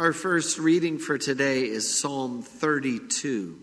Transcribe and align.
Our 0.00 0.14
first 0.14 0.58
reading 0.58 0.96
for 0.96 1.18
today 1.18 1.68
is 1.68 2.00
Psalm 2.00 2.40
32. 2.40 3.60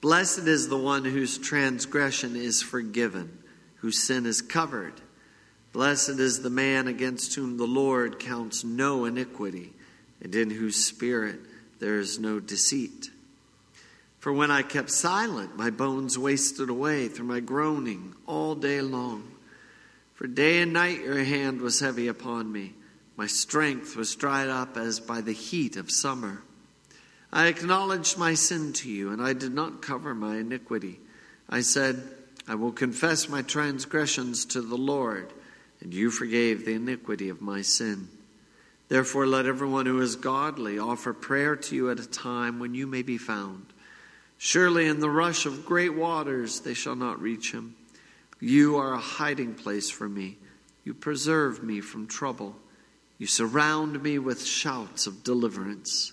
Blessed 0.00 0.48
is 0.48 0.68
the 0.68 0.76
one 0.76 1.04
whose 1.04 1.38
transgression 1.38 2.34
is 2.34 2.60
forgiven, 2.60 3.38
whose 3.76 4.02
sin 4.02 4.26
is 4.26 4.42
covered. 4.42 4.94
Blessed 5.72 6.18
is 6.18 6.42
the 6.42 6.50
man 6.50 6.88
against 6.88 7.36
whom 7.36 7.56
the 7.56 7.68
Lord 7.68 8.18
counts 8.18 8.64
no 8.64 9.04
iniquity, 9.04 9.72
and 10.20 10.34
in 10.34 10.50
whose 10.50 10.84
spirit 10.84 11.38
there 11.78 12.00
is 12.00 12.18
no 12.18 12.40
deceit. 12.40 13.08
For 14.18 14.32
when 14.32 14.50
I 14.50 14.62
kept 14.62 14.90
silent, 14.90 15.56
my 15.56 15.70
bones 15.70 16.18
wasted 16.18 16.68
away 16.68 17.06
through 17.06 17.26
my 17.26 17.38
groaning 17.38 18.16
all 18.26 18.56
day 18.56 18.80
long. 18.80 19.30
For 20.14 20.26
day 20.26 20.58
and 20.62 20.72
night 20.72 20.98
your 20.98 21.22
hand 21.22 21.60
was 21.60 21.78
heavy 21.78 22.08
upon 22.08 22.50
me. 22.50 22.74
My 23.16 23.26
strength 23.26 23.96
was 23.96 24.14
dried 24.14 24.48
up 24.48 24.76
as 24.76 25.00
by 25.00 25.22
the 25.22 25.32
heat 25.32 25.76
of 25.76 25.90
summer. 25.90 26.42
I 27.32 27.46
acknowledged 27.46 28.18
my 28.18 28.34
sin 28.34 28.72
to 28.74 28.90
you, 28.90 29.10
and 29.10 29.22
I 29.22 29.32
did 29.32 29.54
not 29.54 29.82
cover 29.82 30.14
my 30.14 30.36
iniquity. 30.36 31.00
I 31.48 31.62
said, 31.62 32.02
I 32.46 32.54
will 32.54 32.72
confess 32.72 33.28
my 33.28 33.42
transgressions 33.42 34.44
to 34.46 34.60
the 34.60 34.76
Lord, 34.76 35.32
and 35.80 35.92
you 35.92 36.10
forgave 36.10 36.64
the 36.64 36.74
iniquity 36.74 37.28
of 37.28 37.40
my 37.40 37.62
sin. 37.62 38.08
Therefore, 38.88 39.26
let 39.26 39.46
everyone 39.46 39.86
who 39.86 40.00
is 40.00 40.14
godly 40.14 40.78
offer 40.78 41.12
prayer 41.12 41.56
to 41.56 41.74
you 41.74 41.90
at 41.90 41.98
a 41.98 42.08
time 42.08 42.60
when 42.60 42.74
you 42.74 42.86
may 42.86 43.02
be 43.02 43.18
found. 43.18 43.66
Surely 44.38 44.86
in 44.86 45.00
the 45.00 45.10
rush 45.10 45.46
of 45.46 45.64
great 45.64 45.94
waters 45.94 46.60
they 46.60 46.74
shall 46.74 46.94
not 46.94 47.20
reach 47.20 47.52
him. 47.52 47.74
You 48.38 48.76
are 48.76 48.92
a 48.92 48.98
hiding 48.98 49.54
place 49.54 49.90
for 49.90 50.08
me. 50.08 50.36
You 50.84 50.94
preserve 50.94 51.62
me 51.62 51.80
from 51.80 52.06
trouble. 52.06 52.54
You 53.18 53.26
surround 53.26 54.02
me 54.02 54.18
with 54.18 54.44
shouts 54.44 55.06
of 55.06 55.24
deliverance. 55.24 56.12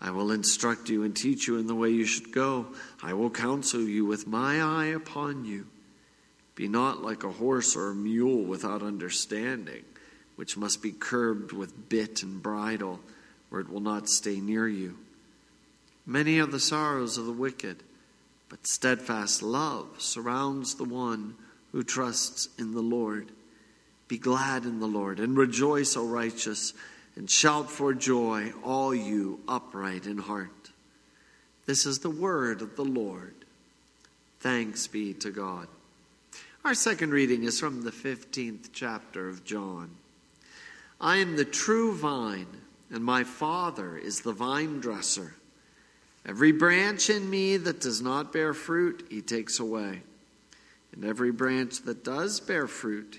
I 0.00 0.10
will 0.12 0.30
instruct 0.30 0.88
you 0.88 1.02
and 1.02 1.14
teach 1.14 1.48
you 1.48 1.56
in 1.56 1.66
the 1.66 1.74
way 1.74 1.90
you 1.90 2.04
should 2.04 2.32
go. 2.32 2.66
I 3.02 3.14
will 3.14 3.30
counsel 3.30 3.80
you 3.80 4.04
with 4.04 4.28
my 4.28 4.62
eye 4.62 4.86
upon 4.86 5.44
you. 5.44 5.66
Be 6.54 6.68
not 6.68 7.02
like 7.02 7.24
a 7.24 7.32
horse 7.32 7.74
or 7.74 7.90
a 7.90 7.94
mule 7.94 8.44
without 8.44 8.82
understanding, 8.82 9.84
which 10.36 10.56
must 10.56 10.82
be 10.82 10.92
curbed 10.92 11.52
with 11.52 11.88
bit 11.88 12.22
and 12.22 12.42
bridle, 12.42 13.00
or 13.50 13.60
it 13.60 13.68
will 13.68 13.80
not 13.80 14.08
stay 14.08 14.40
near 14.40 14.68
you. 14.68 14.98
Many 16.06 16.38
are 16.38 16.46
the 16.46 16.60
sorrows 16.60 17.18
of 17.18 17.26
the 17.26 17.32
wicked, 17.32 17.82
but 18.48 18.66
steadfast 18.66 19.42
love 19.42 19.86
surrounds 19.98 20.74
the 20.74 20.84
one 20.84 21.34
who 21.72 21.82
trusts 21.82 22.48
in 22.56 22.72
the 22.72 22.82
Lord. 22.82 23.30
Be 24.08 24.18
glad 24.18 24.64
in 24.64 24.80
the 24.80 24.86
Lord 24.86 25.20
and 25.20 25.36
rejoice, 25.36 25.96
O 25.96 26.04
righteous, 26.04 26.72
and 27.14 27.30
shout 27.30 27.70
for 27.70 27.92
joy, 27.92 28.52
all 28.64 28.94
you 28.94 29.40
upright 29.46 30.06
in 30.06 30.18
heart. 30.18 30.70
This 31.66 31.84
is 31.84 31.98
the 31.98 32.10
word 32.10 32.62
of 32.62 32.76
the 32.76 32.84
Lord. 32.84 33.34
Thanks 34.40 34.86
be 34.86 35.12
to 35.14 35.30
God. 35.30 35.68
Our 36.64 36.74
second 36.74 37.10
reading 37.10 37.44
is 37.44 37.60
from 37.60 37.82
the 37.82 37.90
15th 37.90 38.70
chapter 38.72 39.28
of 39.28 39.44
John. 39.44 39.90
I 41.00 41.16
am 41.16 41.36
the 41.36 41.44
true 41.44 41.94
vine, 41.94 42.46
and 42.90 43.04
my 43.04 43.24
Father 43.24 43.96
is 43.98 44.20
the 44.20 44.32
vine 44.32 44.80
dresser. 44.80 45.34
Every 46.26 46.52
branch 46.52 47.10
in 47.10 47.28
me 47.28 47.56
that 47.58 47.80
does 47.80 48.00
not 48.00 48.32
bear 48.32 48.54
fruit, 48.54 49.06
he 49.10 49.22
takes 49.22 49.60
away. 49.60 50.02
And 50.92 51.04
every 51.04 51.30
branch 51.30 51.82
that 51.82 52.04
does 52.04 52.40
bear 52.40 52.66
fruit, 52.66 53.18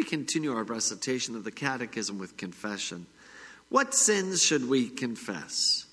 we 0.00 0.04
continue 0.04 0.50
our 0.54 0.64
recitation 0.64 1.36
of 1.36 1.44
the 1.44 1.50
Catechism 1.50 2.18
with 2.18 2.38
confession. 2.38 3.04
What 3.68 3.92
sins 3.92 4.42
should 4.42 4.66
we 4.66 4.88
confess? 4.88 5.84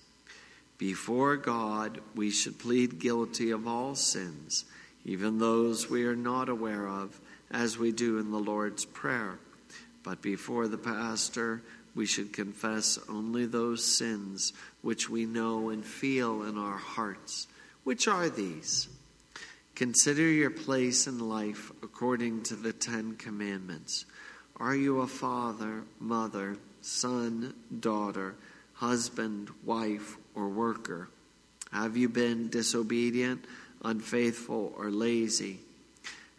Before 0.78 1.36
God, 1.36 2.00
we 2.16 2.32
should 2.32 2.58
plead 2.58 3.00
guilty 3.00 3.52
of 3.52 3.68
all 3.68 3.96
sins, 3.96 4.64
even 5.04 5.40
those 5.40 5.90
we 5.90 6.06
are 6.06 6.16
not 6.16 6.48
aware 6.48 6.88
of, 6.88 7.20
as 7.52 7.78
we 7.78 7.92
do 7.92 8.18
in 8.18 8.32
the 8.32 8.40
Lord's 8.40 8.86
Prayer. 8.86 9.40
But 10.04 10.22
before 10.22 10.70
the 10.70 10.78
pastor, 10.78 11.62
we 11.94 12.06
should 12.06 12.32
confess 12.32 12.98
only 13.10 13.46
those 13.46 13.84
sins 13.84 14.54
which 14.84 15.10
we 15.10 15.26
know 15.26 15.68
and 15.68 15.84
feel 15.84 16.44
in 16.44 16.58
our 16.58 16.78
hearts. 16.78 17.48
Which 17.84 18.08
are 18.08 18.30
these? 18.30 18.88
Consider 19.78 20.24
your 20.24 20.50
place 20.50 21.06
in 21.06 21.20
life 21.20 21.72
according 21.84 22.42
to 22.46 22.56
the 22.56 22.74
Ten 22.74 23.16
Commandments. 23.16 24.06
Are 24.60 24.74
you 24.74 25.02
a 25.02 25.08
father, 25.08 25.84
mother, 26.00 26.58
son, 26.82 27.54
daughter, 27.80 28.34
husband, 28.74 29.52
wife, 29.64 30.18
or 30.34 30.50
worker? 30.50 31.10
Have 31.72 31.96
you 31.96 32.10
been 32.10 32.50
disobedient, 32.50 33.46
unfaithful, 33.84 34.74
or 34.76 34.90
lazy? 34.90 35.60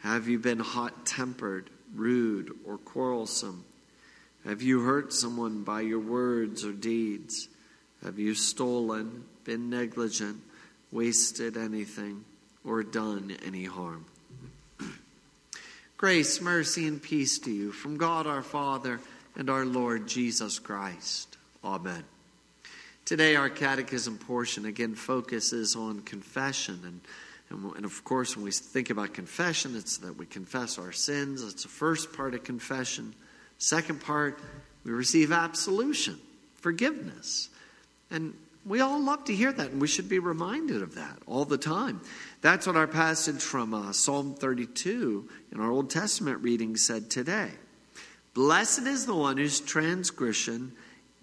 Have 0.01 0.27
you 0.27 0.41
been 0.41 0.59
hot 0.59 1.07
tempered, 1.07 1.71
rude, 1.95 2.51
or 2.67 2.77
quarrelsome? 2.77 3.63
Have 4.45 4.63
you 4.63 4.81
hurt 4.81 5.13
someone 5.13 5.63
by 5.63 5.83
your 5.83 6.01
words 6.01 6.65
or 6.65 6.73
deeds? 6.73 7.49
Have 8.03 8.19
you 8.19 8.35
stolen, 8.35 9.27
been 9.45 9.71
negligent, 9.71 10.43
wasted 10.91 11.57
anything? 11.57 12.25
Or 12.69 12.83
done 12.83 13.35
any 13.45 13.65
harm. 13.65 14.05
Grace, 15.97 16.41
mercy, 16.41 16.87
and 16.87 17.03
peace 17.03 17.39
to 17.41 17.51
you 17.51 17.73
from 17.73 17.97
God 17.97 18.27
our 18.27 18.43
Father 18.43 19.01
and 19.37 19.49
our 19.51 19.65
Lord 19.65 20.07
Jesus 20.07 20.59
Christ. 20.59 21.37
Amen. 21.65 22.05
Today, 23.05 23.37
our 23.37 23.49
catechism 23.49 24.19
portion 24.19 24.67
again 24.67 24.95
focuses 24.95 25.75
on 25.75 26.03
confession. 26.03 26.81
And, 26.85 27.01
and, 27.51 27.77
and, 27.77 27.85
of 27.85 28.05
course, 28.05 28.37
when 28.37 28.45
we 28.45 28.53
think 28.53 28.91
about 28.91 29.15
confession, 29.15 29.75
it's 29.75 29.97
that 29.99 30.17
we 30.17 30.27
confess 30.27 30.79
our 30.79 30.93
sins. 30.93 31.43
It's 31.43 31.63
the 31.63 31.69
first 31.69 32.13
part 32.13 32.35
of 32.35 32.45
confession. 32.45 33.15
Second 33.57 34.03
part, 34.03 34.39
we 34.85 34.93
receive 34.93 35.33
absolution, 35.33 36.19
forgiveness. 36.59 37.49
And 38.11 38.35
we 38.65 38.81
all 38.81 39.01
love 39.01 39.25
to 39.25 39.35
hear 39.35 39.53
that, 39.53 39.71
and 39.71 39.81
we 39.81 39.89
should 39.89 40.09
be 40.09 40.19
reminded 40.19 40.83
of 40.83 40.95
that 40.97 41.19
all 41.27 41.45
the 41.45 41.59
time. 41.59 42.01
That's 42.41 42.67
what 42.67 42.77
our 42.77 42.87
passage 42.87 43.41
from 43.41 43.73
uh, 43.73 43.93
Psalm 43.93 44.35
32 44.35 45.29
in 45.53 45.61
our 45.61 45.71
Old 45.71 45.91
Testament 45.91 46.43
reading 46.43 46.77
said 46.77 47.11
today. 47.11 47.51
Blessed 48.35 48.83
is 48.87 49.07
the 49.07 49.15
one 49.15 49.37
whose 49.37 49.61
transgression, 49.61 50.73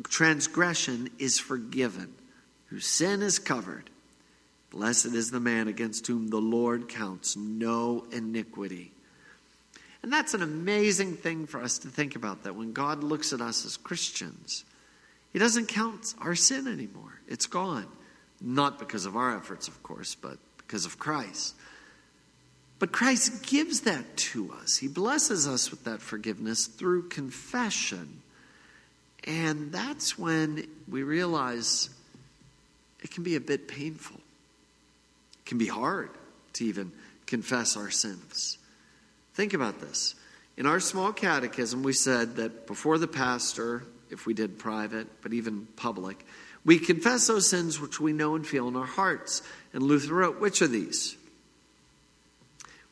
transgression 0.03 1.09
is 1.19 1.39
forgiven, 1.39 2.13
whose 2.67 2.87
sin 2.87 3.21
is 3.21 3.39
covered. 3.39 3.89
Blessed 4.71 5.13
is 5.13 5.31
the 5.31 5.39
man 5.39 5.67
against 5.67 6.07
whom 6.07 6.27
the 6.27 6.41
Lord 6.41 6.89
counts 6.89 7.37
no 7.37 8.05
iniquity. 8.11 8.91
And 10.03 10.11
that's 10.11 10.33
an 10.33 10.43
amazing 10.43 11.15
thing 11.15 11.47
for 11.47 11.61
us 11.61 11.79
to 11.79 11.87
think 11.87 12.15
about 12.15 12.43
that 12.43 12.55
when 12.55 12.73
God 12.73 13.03
looks 13.03 13.33
at 13.33 13.41
us 13.41 13.65
as 13.65 13.77
Christians, 13.77 14.65
He 15.35 15.39
doesn't 15.39 15.67
count 15.67 16.15
our 16.21 16.33
sin 16.33 16.65
anymore. 16.65 17.19
It's 17.27 17.45
gone. 17.45 17.87
Not 18.39 18.79
because 18.79 19.05
of 19.05 19.17
our 19.17 19.35
efforts, 19.35 19.67
of 19.67 19.83
course, 19.83 20.15
but 20.15 20.37
because 20.59 20.85
of 20.85 20.97
Christ. 20.97 21.55
But 22.79 22.93
Christ 22.93 23.45
gives 23.45 23.81
that 23.81 24.15
to 24.15 24.53
us. 24.53 24.77
He 24.77 24.87
blesses 24.87 25.45
us 25.45 25.71
with 25.71 25.83
that 25.83 26.01
forgiveness 26.01 26.67
through 26.67 27.09
confession. 27.09 28.21
And 29.25 29.73
that's 29.73 30.17
when 30.17 30.67
we 30.87 31.03
realize 31.03 31.89
it 33.03 33.11
can 33.11 33.25
be 33.25 33.35
a 33.35 33.41
bit 33.41 33.67
painful. 33.67 34.21
It 35.39 35.45
can 35.45 35.57
be 35.57 35.67
hard 35.67 36.11
to 36.53 36.63
even 36.63 36.93
confess 37.25 37.75
our 37.75 37.91
sins. 37.91 38.57
Think 39.33 39.53
about 39.53 39.81
this. 39.81 40.15
In 40.55 40.65
our 40.65 40.79
small 40.79 41.11
catechism, 41.11 41.83
we 41.83 41.91
said 41.91 42.37
that 42.37 42.67
before 42.67 42.97
the 42.97 43.05
pastor, 43.05 43.83
if 44.15 44.25
we 44.25 44.33
did 44.33 44.57
private, 44.57 45.21
but 45.21 45.33
even 45.33 45.67
public, 45.75 46.25
we 46.63 46.79
confess 46.79 47.27
those 47.27 47.49
sins 47.49 47.81
which 47.81 47.99
we 47.99 48.13
know 48.13 48.35
and 48.35 48.47
feel 48.47 48.69
in 48.69 48.77
our 48.77 48.85
hearts. 48.85 49.43
And 49.73 49.83
Luther 49.83 50.13
wrote, 50.13 50.39
Which 50.39 50.61
are 50.61 50.67
these? 50.67 51.17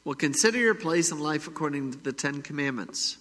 Well, 0.04 0.16
consider 0.16 0.58
your 0.60 0.76
place 0.76 1.12
in 1.12 1.20
life 1.20 1.48
according 1.48 1.94
to 1.94 1.98
the 1.98 2.12
Ten 2.12 2.42
Commandments. 2.42 3.18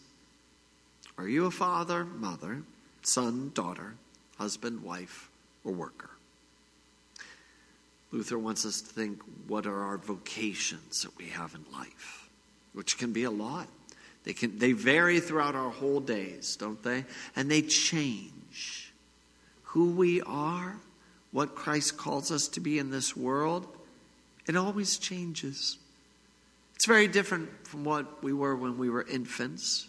Are 1.16 1.28
you 1.28 1.46
a 1.46 1.50
father, 1.52 2.04
mother, 2.04 2.64
son, 3.02 3.52
daughter, 3.54 3.94
husband, 4.36 4.82
wife, 4.82 5.30
or 5.64 5.72
worker? 5.72 6.10
Luther 8.10 8.38
wants 8.38 8.66
us 8.66 8.80
to 8.80 8.88
think 8.88 9.22
what 9.46 9.64
are 9.64 9.84
our 9.84 9.96
vocations 9.96 11.02
that 11.02 11.16
we 11.16 11.26
have 11.26 11.54
in 11.54 11.64
life, 11.72 12.28
which 12.72 12.98
can 12.98 13.12
be 13.12 13.22
a 13.22 13.30
lot. 13.30 13.68
They, 14.24 14.32
can, 14.32 14.58
they 14.58 14.72
vary 14.72 15.20
throughout 15.20 15.54
our 15.54 15.70
whole 15.70 16.00
days, 16.00 16.56
don't 16.56 16.82
they? 16.82 17.04
And 17.34 17.50
they 17.50 17.62
change. 17.62 18.92
Who 19.64 19.90
we 19.92 20.20
are, 20.22 20.76
what 21.32 21.54
Christ 21.54 21.96
calls 21.96 22.30
us 22.30 22.46
to 22.48 22.60
be 22.60 22.78
in 22.78 22.90
this 22.90 23.16
world, 23.16 23.66
it 24.46 24.56
always 24.56 24.98
changes. 24.98 25.78
It's 26.76 26.86
very 26.86 27.08
different 27.08 27.48
from 27.66 27.84
what 27.84 28.22
we 28.22 28.32
were 28.32 28.54
when 28.54 28.76
we 28.76 28.90
were 28.90 29.02
infants 29.02 29.88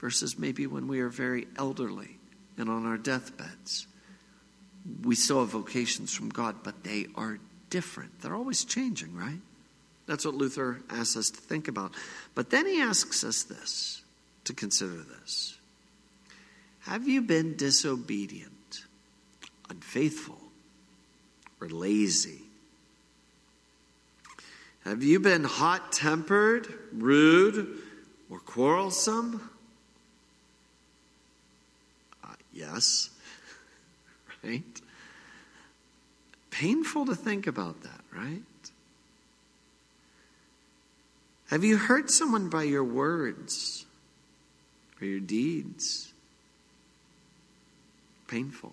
versus 0.00 0.38
maybe 0.38 0.66
when 0.66 0.88
we 0.88 1.00
are 1.00 1.08
very 1.08 1.46
elderly 1.56 2.16
and 2.56 2.68
on 2.68 2.86
our 2.86 2.96
deathbeds. 2.96 3.86
We 5.02 5.14
still 5.14 5.40
have 5.40 5.50
vocations 5.50 6.14
from 6.14 6.30
God, 6.30 6.56
but 6.62 6.84
they 6.84 7.06
are 7.14 7.38
different. 7.68 8.20
They're 8.20 8.34
always 8.34 8.64
changing, 8.64 9.14
right? 9.14 9.40
That's 10.10 10.24
what 10.24 10.34
Luther 10.34 10.80
asks 10.90 11.16
us 11.16 11.30
to 11.30 11.40
think 11.40 11.68
about. 11.68 11.92
But 12.34 12.50
then 12.50 12.66
he 12.66 12.80
asks 12.80 13.22
us 13.22 13.44
this 13.44 14.02
to 14.42 14.52
consider 14.52 14.96
this 14.96 15.56
Have 16.80 17.06
you 17.06 17.22
been 17.22 17.54
disobedient, 17.54 18.86
unfaithful, 19.68 20.40
or 21.60 21.68
lazy? 21.68 22.40
Have 24.84 25.04
you 25.04 25.20
been 25.20 25.44
hot 25.44 25.92
tempered, 25.92 26.66
rude, 26.92 27.78
or 28.28 28.40
quarrelsome? 28.40 29.48
Uh, 32.24 32.34
yes. 32.52 33.10
right? 34.42 34.80
Painful 36.50 37.06
to 37.06 37.14
think 37.14 37.46
about 37.46 37.82
that, 37.82 38.00
right? 38.12 38.42
Have 41.50 41.64
you 41.64 41.78
hurt 41.78 42.12
someone 42.12 42.48
by 42.48 42.62
your 42.62 42.84
words 42.84 43.84
or 45.00 45.04
your 45.04 45.18
deeds? 45.18 46.12
Painful. 48.28 48.72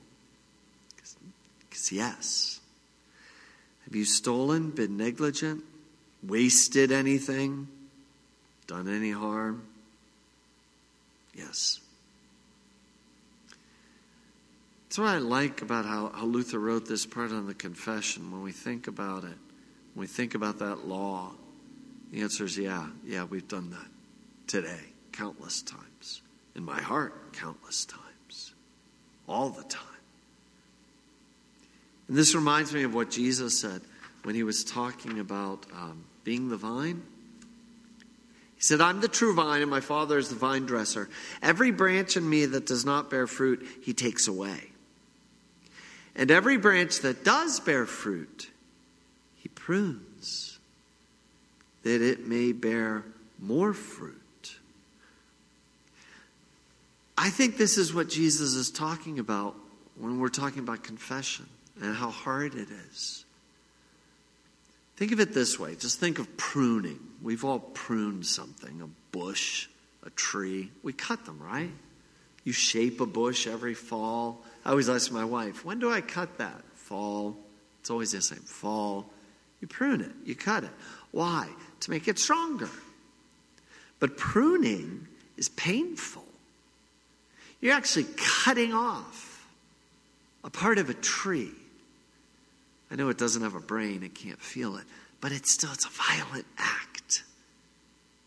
Because, 1.60 1.92
yes. 1.92 2.60
Have 3.86 3.96
you 3.96 4.06
stolen, 4.06 4.70
been 4.70 4.96
negligent, 4.96 5.64
wasted 6.22 6.92
anything, 6.92 7.68
done 8.68 8.88
any 8.88 9.12
harm? 9.12 9.64
Yes. 11.34 11.80
That's 14.84 15.00
what 15.00 15.08
I 15.08 15.18
like 15.18 15.64
about 15.64 15.86
how, 15.86 16.12
how 16.14 16.26
Luther 16.26 16.60
wrote 16.60 16.88
this 16.88 17.08
part 17.08 17.32
on 17.32 17.48
the 17.48 17.56
confession. 17.56 18.32
When 18.32 18.44
we 18.44 18.52
think 18.52 18.86
about 18.86 19.24
it, 19.24 19.38
when 19.96 20.02
we 20.02 20.06
think 20.06 20.36
about 20.36 20.60
that 20.60 20.88
law, 20.88 21.32
the 22.12 22.22
answer 22.22 22.46
is 22.46 22.58
yeah, 22.58 22.88
yeah, 23.06 23.26
we've 23.26 23.48
done 23.48 23.72
that 23.72 23.88
today, 24.48 24.80
countless 25.12 25.62
times. 25.62 26.22
In 26.56 26.64
my 26.64 26.82
heart, 26.82 27.34
countless 27.34 27.86
times. 27.86 28.54
All 29.28 29.50
the 29.50 29.64
time. 29.64 29.84
And 32.08 32.18
this 32.18 32.34
reminds 32.34 32.74
me 32.74 32.84
of 32.84 32.94
what 32.94 33.12
Jesus 33.12 33.60
said 33.60 33.82
when 34.24 34.36
he 34.36 34.44
was 34.44 34.64
talking 34.64 35.20
about 35.20 35.66
um, 35.74 36.06
being 36.24 36.50
the 36.50 36.58
vine. 36.58 37.04
He 38.56 38.64
said, 38.64 38.82
I'm 38.82 39.02
the 39.02 39.08
true 39.08 39.36
vine, 39.36 39.62
and 39.62 39.70
my 39.70 39.82
Father 39.82 40.18
is 40.18 40.30
the 40.30 40.36
vine 40.36 40.66
dresser. 40.66 41.10
Every 41.44 41.72
branch 41.72 42.18
in 42.18 42.28
me 42.28 42.46
that 42.48 42.66
does 42.66 42.86
not 42.86 43.10
bear 43.10 43.28
fruit, 43.28 43.66
he 43.84 43.94
takes 43.94 44.28
away. 44.28 44.72
And 46.16 46.32
every 46.32 46.58
branch 46.58 47.02
that 47.02 47.24
does 47.24 47.60
bear 47.60 47.86
fruit, 47.86 48.50
he 49.36 49.50
prunes, 49.50 50.07
that 51.88 52.02
it 52.02 52.28
may 52.28 52.52
bear 52.52 53.06
more 53.40 53.74
fruit. 53.74 54.58
I 57.18 57.30
think 57.30 57.56
this 57.56 57.78
is 57.78 57.94
what 57.94 58.10
Jesus 58.10 58.56
is 58.56 58.70
talking 58.70 59.20
about 59.20 59.56
when 59.96 60.20
we're 60.20 60.28
talking 60.28 60.60
about 60.60 60.84
confession 60.84 61.48
and 61.82 61.96
how 61.96 62.10
hard 62.10 62.56
it 62.56 62.68
is. 62.90 63.24
Think 64.98 65.14
of 65.14 65.22
it 65.22 65.34
this 65.34 65.58
way 65.58 65.76
just 65.76 65.98
think 65.98 66.20
of 66.20 66.36
pruning. 66.36 67.00
We've 67.24 67.46
all 67.46 67.60
pruned 67.60 68.26
something 68.26 68.82
a 68.82 69.18
bush, 69.18 69.70
a 70.04 70.10
tree. 70.10 70.70
We 70.84 70.92
cut 70.92 71.26
them, 71.26 71.40
right? 71.42 71.72
You 72.44 72.52
shape 72.52 73.00
a 73.00 73.06
bush 73.06 73.48
every 73.48 73.76
fall. 73.76 74.44
I 74.66 74.72
always 74.72 74.90
ask 74.90 75.10
my 75.10 75.24
wife, 75.24 75.64
when 75.64 75.80
do 75.80 75.90
I 75.90 76.02
cut 76.02 76.38
that? 76.40 76.64
Fall. 76.74 77.38
It's 77.80 77.90
always 77.90 78.12
the 78.12 78.22
same. 78.22 78.40
Fall. 78.40 79.10
You 79.62 79.70
prune 79.70 80.02
it, 80.02 80.12
you 80.26 80.36
cut 80.36 80.66
it. 80.66 80.72
Why? 81.12 81.48
To 81.82 81.92
make 81.92 82.08
it 82.08 82.20
stronger. 82.20 82.70
But 84.00 84.18
pruning 84.18 85.08
is 85.38 85.50
painful. 85.50 86.26
You're 87.62 87.74
actually 87.74 88.06
cutting 88.18 88.74
off 88.74 89.48
a 90.44 90.50
part 90.50 90.78
of 90.78 90.90
a 90.90 90.94
tree 90.94 91.52
I 92.90 92.96
know 92.96 93.10
it 93.10 93.18
doesn't 93.18 93.42
have 93.42 93.56
a 93.56 93.60
brain, 93.60 94.04
it 94.04 94.16
can't 94.16 94.40
feel 94.40 94.78
it, 94.78 94.86
but 95.20 95.32
it's 95.32 95.52
still 95.52 95.72
it's 95.74 95.86
a 95.86 95.90
violent 95.90 96.46
act. 96.58 97.24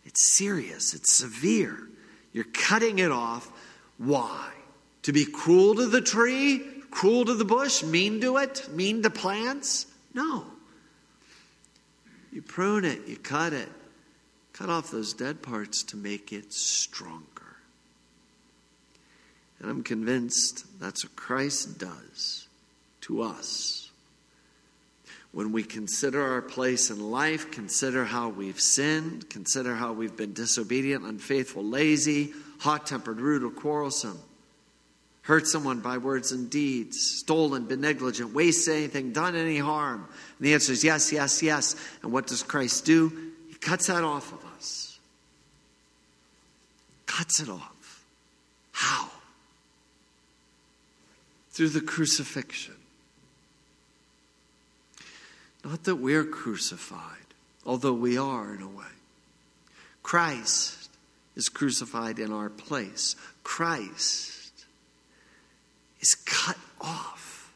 It's 0.04 0.35
serious, 0.35 0.95
it's 0.95 1.12
severe. 1.12 1.78
You're 2.33 2.45
cutting 2.45 2.99
it 2.99 3.11
off. 3.11 3.50
Why? 3.99 4.50
To 5.02 5.12
be 5.12 5.25
cruel 5.25 5.75
to 5.76 5.87
the 5.87 6.00
tree, 6.00 6.62
cruel 6.90 7.25
to 7.25 7.35
the 7.35 7.45
bush, 7.45 7.83
mean 7.83 8.21
to 8.21 8.37
it, 8.38 8.69
mean 8.73 9.02
to 9.02 9.11
plants? 9.11 9.87
No. 10.14 10.45
You 12.33 12.43
prune 12.43 12.85
it, 12.85 13.07
you 13.07 13.17
cut 13.17 13.53
it, 13.53 13.69
cut 14.53 14.69
off 14.69 14.91
those 14.91 15.13
dead 15.13 15.43
parts 15.43 15.83
to 15.85 15.97
make 15.97 16.33
it 16.33 16.53
stronger. 16.53 17.27
And 19.59 19.71
I'm 19.71 19.83
convinced 19.83 20.65
that's 20.81 21.05
what 21.05 21.17
Christ 21.17 21.79
does 21.79 22.49
to 23.03 23.23
us 23.23 23.91
when 25.33 25.53
we 25.53 25.63
consider 25.63 26.23
our 26.23 26.43
place 26.43 26.91
in 26.91 27.11
life, 27.11 27.51
consider 27.51 28.05
how 28.05 28.29
we've 28.29 28.61
sinned, 28.61 29.31
consider 29.31 29.77
how 29.77 29.93
we've 29.93 30.17
been 30.17 30.33
disobedient, 30.33 31.05
unfaithful, 31.05 31.65
lazy, 31.65 32.33
hot 32.59 32.87
tempered, 32.87 33.21
rude, 33.21 33.45
or 33.45 33.51
quarrelsome, 33.51 34.19
hurt 35.23 35.47
someone 35.47 35.81
by 35.81 35.99
words 35.99 36.33
and 36.33 36.50
deeds, 36.50 37.00
stolen, 37.00 37.67
been 37.67 37.81
negligent, 37.81 38.33
wasted 38.33 38.75
anything, 38.75 39.12
done 39.12 39.37
any 39.37 39.59
harm? 39.59 40.07
And 40.39 40.47
the 40.47 40.55
answer 40.55 40.73
is 40.73 40.83
yes, 40.83 41.12
yes, 41.12 41.43
yes. 41.43 41.77
And 42.03 42.12
what 42.12 42.27
does 42.27 42.43
Christ 42.43 42.85
do? 42.85 43.09
He 43.49 43.55
cuts 43.55 43.87
that 43.89 44.03
off 44.03 44.33
of 44.33 44.45
us. 44.57 44.99
Cuts 47.07 47.41
it 47.41 47.49
off. 47.49 48.05
How? 48.73 49.11
Through 51.50 51.71
the 51.71 51.81
crucifixion. 51.81 52.77
Not 55.65 55.85
that 55.85 55.97
we're 55.97 56.25
crucified, 56.25 57.35
although 57.67 57.93
we 57.93 58.17
are 58.17 58.55
in 58.55 58.62
a 58.62 58.69
way. 58.69 58.85
Christ 60.03 60.89
is 61.37 61.49
crucified 61.49 62.19
in 62.19 62.33
our 62.33 62.49
place. 62.49 63.17
Christ 63.45 64.39
is 66.00 66.14
cut 66.14 66.59
off. 66.80 67.52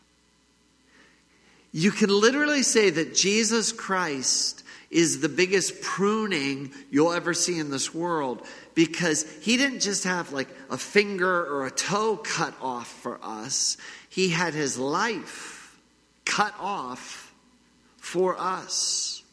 You 1.72 1.90
can 1.90 2.08
literally 2.08 2.62
say 2.62 2.90
that 2.90 3.14
Jesus 3.14 3.72
Christ 3.72 4.62
is 4.90 5.20
the 5.20 5.28
biggest 5.28 5.82
pruning 5.82 6.72
you'll 6.88 7.12
ever 7.12 7.34
see 7.34 7.58
in 7.58 7.70
this 7.70 7.92
world 7.92 8.46
because 8.76 9.24
he 9.42 9.56
didn't 9.56 9.80
just 9.80 10.04
have 10.04 10.32
like 10.32 10.48
a 10.70 10.78
finger 10.78 11.44
or 11.44 11.66
a 11.66 11.70
toe 11.70 12.16
cut 12.16 12.54
off 12.60 12.86
for 12.86 13.18
us, 13.22 13.76
he 14.08 14.28
had 14.28 14.54
his 14.54 14.78
life 14.78 15.76
cut 16.24 16.54
off 16.60 17.32
for 17.96 18.36
us 18.38 19.24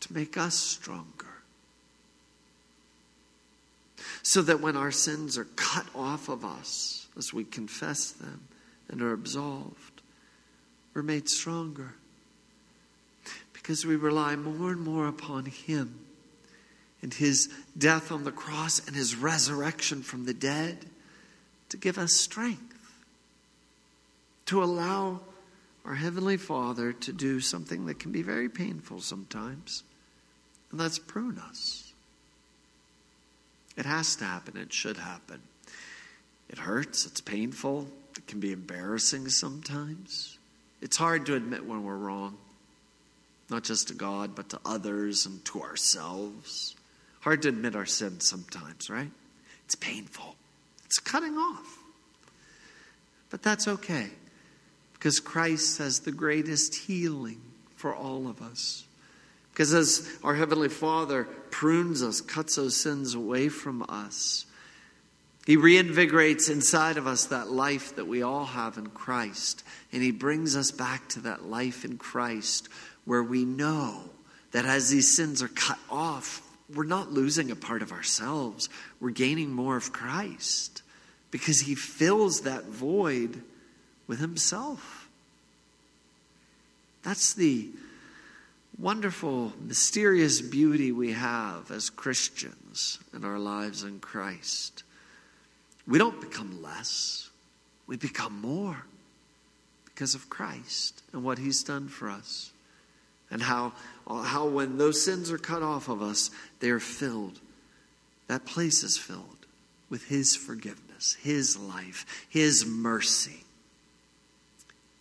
to 0.00 0.12
make 0.14 0.38
us 0.38 0.54
stronger. 0.54 1.26
So 4.22 4.42
that 4.42 4.60
when 4.60 4.76
our 4.76 4.92
sins 4.92 5.36
are 5.36 5.46
cut 5.56 5.86
off 5.94 6.28
of 6.28 6.44
us 6.44 7.07
as 7.18 7.34
we 7.34 7.44
confess 7.44 8.12
them 8.12 8.48
and 8.88 9.02
are 9.02 9.12
absolved, 9.12 10.02
we're 10.94 11.02
made 11.02 11.28
stronger 11.28 11.94
because 13.52 13.84
we 13.84 13.96
rely 13.96 14.34
more 14.36 14.70
and 14.70 14.80
more 14.80 15.06
upon 15.06 15.44
Him 15.44 15.98
and 17.02 17.12
His 17.12 17.52
death 17.76 18.10
on 18.10 18.24
the 18.24 18.32
cross 18.32 18.86
and 18.86 18.96
His 18.96 19.14
resurrection 19.14 20.02
from 20.02 20.24
the 20.24 20.32
dead 20.32 20.86
to 21.68 21.76
give 21.76 21.98
us 21.98 22.14
strength, 22.14 22.96
to 24.46 24.62
allow 24.62 25.20
our 25.84 25.94
Heavenly 25.94 26.36
Father 26.36 26.92
to 26.92 27.12
do 27.12 27.40
something 27.40 27.86
that 27.86 27.98
can 27.98 28.10
be 28.10 28.22
very 28.22 28.48
painful 28.48 29.00
sometimes, 29.00 29.82
and 30.70 30.80
that's 30.80 30.98
prune 30.98 31.38
us. 31.38 31.92
It 33.76 33.86
has 33.86 34.16
to 34.16 34.24
happen, 34.24 34.56
it 34.56 34.72
should 34.72 34.96
happen. 34.96 35.40
It 36.48 36.58
hurts, 36.58 37.06
it's 37.06 37.20
painful, 37.20 37.88
it 38.16 38.26
can 38.26 38.40
be 38.40 38.52
embarrassing 38.52 39.28
sometimes. 39.28 40.38
It's 40.80 40.96
hard 40.96 41.26
to 41.26 41.34
admit 41.34 41.66
when 41.66 41.84
we're 41.84 41.96
wrong 41.96 42.38
not 43.50 43.64
just 43.64 43.88
to 43.88 43.94
God, 43.94 44.34
but 44.34 44.50
to 44.50 44.60
others 44.64 45.26
and 45.26 45.44
to 45.46 45.62
ourselves. 45.62 46.76
Hard 47.20 47.42
to 47.42 47.48
admit 47.48 47.74
our 47.74 47.86
sin 47.86 48.20
sometimes, 48.20 48.90
right? 48.90 49.10
It's 49.64 49.74
painful, 49.74 50.36
it's 50.84 50.98
cutting 50.98 51.36
off. 51.36 51.78
But 53.30 53.42
that's 53.42 53.68
okay 53.68 54.08
because 54.94 55.20
Christ 55.20 55.78
has 55.78 56.00
the 56.00 56.12
greatest 56.12 56.74
healing 56.74 57.40
for 57.76 57.94
all 57.94 58.26
of 58.26 58.40
us. 58.40 58.84
Because 59.52 59.74
as 59.74 60.18
our 60.24 60.34
Heavenly 60.34 60.68
Father 60.68 61.24
prunes 61.50 62.02
us, 62.02 62.20
cuts 62.20 62.56
those 62.56 62.76
sins 62.76 63.14
away 63.14 63.48
from 63.48 63.84
us, 63.88 64.46
He 65.48 65.56
reinvigorates 65.56 66.50
inside 66.50 66.98
of 66.98 67.06
us 67.06 67.24
that 67.28 67.50
life 67.50 67.96
that 67.96 68.06
we 68.06 68.20
all 68.20 68.44
have 68.44 68.76
in 68.76 68.88
Christ. 68.88 69.64
And 69.94 70.02
He 70.02 70.10
brings 70.10 70.54
us 70.54 70.70
back 70.70 71.08
to 71.08 71.20
that 71.20 71.46
life 71.46 71.86
in 71.86 71.96
Christ 71.96 72.68
where 73.06 73.22
we 73.22 73.46
know 73.46 74.10
that 74.52 74.66
as 74.66 74.90
these 74.90 75.16
sins 75.16 75.42
are 75.42 75.48
cut 75.48 75.78
off, 75.88 76.42
we're 76.74 76.84
not 76.84 77.12
losing 77.12 77.50
a 77.50 77.56
part 77.56 77.80
of 77.80 77.92
ourselves, 77.92 78.68
we're 79.00 79.08
gaining 79.08 79.50
more 79.50 79.78
of 79.78 79.90
Christ 79.90 80.82
because 81.30 81.60
He 81.60 81.74
fills 81.74 82.42
that 82.42 82.64
void 82.64 83.40
with 84.06 84.18
Himself. 84.18 85.08
That's 87.02 87.32
the 87.32 87.70
wonderful, 88.78 89.54
mysterious 89.58 90.42
beauty 90.42 90.92
we 90.92 91.12
have 91.12 91.70
as 91.70 91.88
Christians 91.88 92.98
in 93.14 93.24
our 93.24 93.38
lives 93.38 93.82
in 93.82 94.00
Christ. 94.00 94.82
We 95.88 95.98
don't 95.98 96.20
become 96.20 96.62
less, 96.62 97.30
we 97.86 97.96
become 97.96 98.40
more 98.40 98.84
because 99.86 100.14
of 100.14 100.28
Christ 100.28 101.02
and 101.12 101.24
what 101.24 101.38
He's 101.38 101.64
done 101.64 101.88
for 101.88 102.10
us 102.10 102.52
and 103.30 103.42
how, 103.42 103.72
how 104.06 104.46
when 104.46 104.76
those 104.78 105.02
sins 105.02 105.32
are 105.32 105.38
cut 105.38 105.62
off 105.62 105.88
of 105.88 106.02
us, 106.02 106.30
they 106.60 106.70
are 106.70 106.78
filled. 106.78 107.40
That 108.26 108.44
place 108.44 108.82
is 108.82 108.98
filled 108.98 109.46
with 109.88 110.04
His 110.04 110.36
forgiveness, 110.36 111.16
His 111.22 111.58
life, 111.58 112.04
His 112.28 112.66
mercy. 112.66 113.44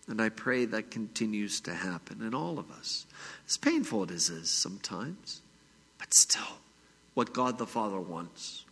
And 0.08 0.22
I 0.22 0.30
pray 0.30 0.64
that 0.66 0.90
continues 0.90 1.60
to 1.62 1.74
happen 1.74 2.22
in 2.22 2.34
all 2.34 2.58
of 2.58 2.72
us. 2.72 3.06
As 3.46 3.58
painful 3.58 4.04
as 4.04 4.30
it 4.30 4.36
is 4.36 4.50
sometimes, 4.50 5.42
but 5.98 6.14
still 6.14 6.60
what 7.14 7.34
God 7.34 7.58
the 7.58 7.68
Father 7.68 8.00
wants. 8.00 8.64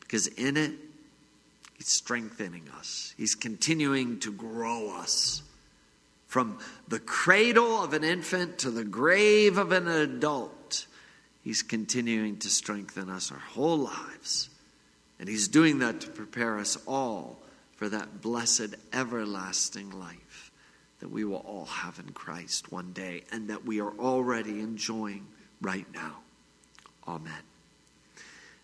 Because 0.00 0.28
in 0.28 0.56
it, 0.56 0.72
He's 1.82 1.88
strengthening 1.88 2.68
us, 2.78 3.12
He's 3.16 3.34
continuing 3.34 4.20
to 4.20 4.30
grow 4.30 4.96
us 5.00 5.42
from 6.28 6.60
the 6.86 7.00
cradle 7.00 7.82
of 7.82 7.92
an 7.92 8.04
infant 8.04 8.58
to 8.58 8.70
the 8.70 8.84
grave 8.84 9.58
of 9.58 9.72
an 9.72 9.88
adult, 9.88 10.86
He's 11.42 11.64
continuing 11.64 12.36
to 12.38 12.48
strengthen 12.48 13.10
us 13.10 13.32
our 13.32 13.38
whole 13.38 13.78
lives. 13.78 14.48
And 15.18 15.28
He's 15.28 15.48
doing 15.48 15.80
that 15.80 16.02
to 16.02 16.08
prepare 16.08 16.56
us 16.60 16.78
all 16.86 17.42
for 17.74 17.88
that 17.88 18.20
blessed, 18.20 18.76
everlasting 18.92 19.90
life 19.90 20.52
that 21.00 21.10
we 21.10 21.24
will 21.24 21.44
all 21.44 21.64
have 21.64 21.98
in 21.98 22.12
Christ 22.12 22.70
one 22.70 22.92
day 22.92 23.24
and 23.32 23.50
that 23.50 23.64
we 23.64 23.80
are 23.80 23.92
already 23.98 24.60
enjoying 24.60 25.26
right 25.60 25.92
now. 25.92 26.18
Amen. 27.08 27.42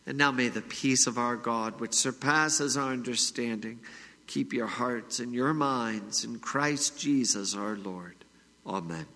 And 0.08 0.16
now 0.16 0.32
may 0.32 0.48
the 0.48 0.62
peace 0.62 1.06
of 1.06 1.18
our 1.18 1.36
God, 1.36 1.80
which 1.80 1.92
surpasses 1.92 2.78
our 2.78 2.92
understanding, 2.92 3.80
Keep 4.26 4.54
your 4.54 4.66
hearts 4.66 5.20
and 5.20 5.34
your 5.34 5.52
minds 5.52 6.24
in 6.24 6.38
Christ 6.38 6.98
Jesus 6.98 7.54
our 7.54 7.76
Lord. 7.76 8.24
Amen. 8.66 9.06